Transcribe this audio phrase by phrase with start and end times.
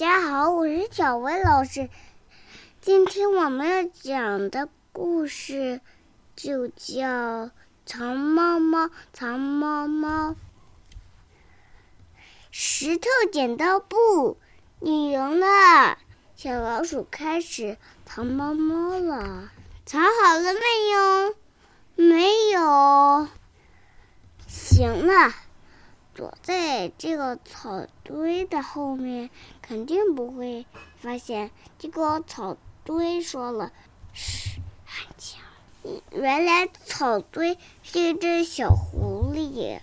[0.00, 1.90] 家好，我是小薇老师。
[2.80, 5.82] 今天我们要讲的故事
[6.34, 7.06] 就叫
[7.84, 10.30] 《藏猫猫藏猫猫》。
[12.50, 14.38] 石头剪刀布，
[14.78, 15.98] 你赢了！
[16.34, 17.76] 小老鼠开始
[18.06, 19.50] 藏猫猫了。
[19.84, 20.60] 藏好了没
[20.94, 22.06] 有？
[22.08, 23.28] 没有。
[24.48, 25.34] 行了。
[26.14, 29.30] 躲在这个草堆的后面，
[29.62, 31.50] 肯定不会发现。
[31.78, 33.72] 结果草堆说了
[34.12, 35.38] ：“嘘，安静。”
[36.12, 39.80] 原来草堆是一只小狐狸。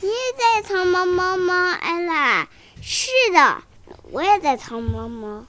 [0.00, 2.48] 你也在藏猫猫吗，艾拉？
[2.82, 3.62] 是的，
[4.10, 5.46] 我也在藏猫猫。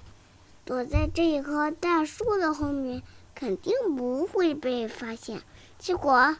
[0.63, 3.01] 躲在这一棵大树的后面，
[3.35, 5.41] 肯定不会被发现。
[5.79, 6.37] 结果，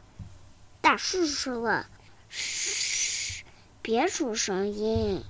[0.80, 1.88] 大树说了
[2.30, 2.83] ：“嘘。”
[3.84, 5.22] 别出声音！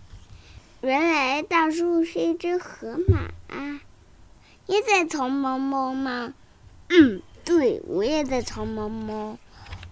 [0.82, 3.32] 原来大树是一只河马。
[4.68, 6.36] 你在藏猫猫吗？
[6.88, 9.40] 嗯，对，我也在藏猫猫，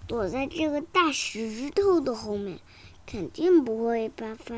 [0.06, 2.60] 躲在这个大石头的后面，
[3.04, 4.54] 肯定不会被发，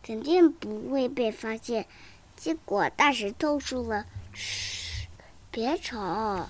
[0.00, 1.88] 肯定不会被发现。
[2.36, 5.08] 结果大石头说了：“嘘，
[5.50, 6.48] 别吵。”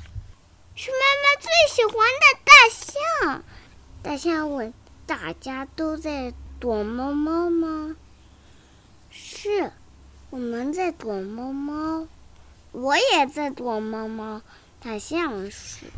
[0.77, 3.45] 是妈妈最喜欢的大象。
[4.03, 4.75] 大象问
[5.07, 7.97] ：“大家都在？”躲猫猫吗？
[9.11, 9.71] 是，
[10.31, 12.07] 我们在躲猫猫，
[12.73, 14.43] 我也在躲猫猫。
[14.81, 15.89] 大象说：“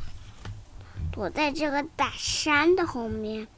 [1.12, 3.48] 躲在这个大山的后面，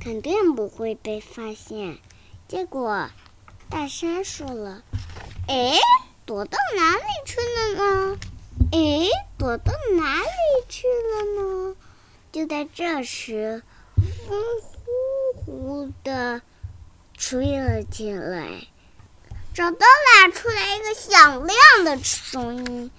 [0.00, 1.98] 肯定不会被发现。”
[2.48, 3.10] 结果，
[3.70, 4.82] 大山说了
[5.46, 5.78] ：“哎，
[6.26, 8.18] 躲到哪里去了呢？
[8.72, 10.26] 哎，躲到哪里
[10.68, 11.76] 去了呢？”
[12.32, 13.62] 就在这时，
[14.26, 14.73] 风。
[16.02, 16.42] 的
[17.16, 18.66] 吹了进来，
[19.54, 20.32] 找到了！
[20.32, 22.90] 出来一个响亮的声音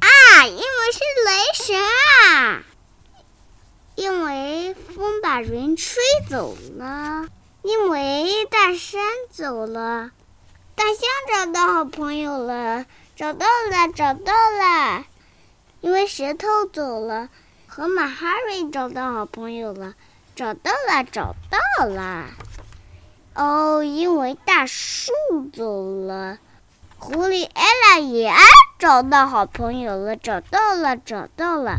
[0.00, 0.46] 啊！
[0.46, 1.78] 因为是雷神
[2.24, 2.64] 啊！
[3.94, 7.28] 因为风把云吹走了，
[7.62, 10.10] 因为大山走了，
[10.74, 15.04] 大象找到好朋友了，找到了，找到了！
[15.80, 17.28] 因为石头走了，
[17.66, 19.94] 河马哈瑞找到好朋友了。
[20.34, 22.26] 找到了，找到了！
[23.34, 25.12] 哦，因为大树
[25.52, 26.38] 走了，
[26.98, 28.32] 狐狸艾拉也
[28.78, 30.16] 找到好朋友了。
[30.16, 31.76] 找到了，找到了！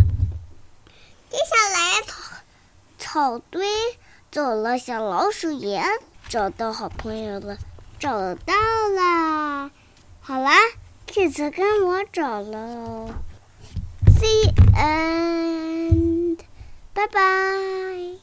[1.29, 2.01] 接下来
[2.97, 3.67] 草堆
[4.31, 5.83] 走了，小老鼠也
[6.29, 7.57] 找到好朋友了。
[7.99, 8.53] 找到
[8.95, 9.71] 了！
[10.21, 10.51] 好啦，
[11.05, 13.09] 这次跟我找了。
[14.19, 16.39] See end，
[16.93, 18.20] 拜拜。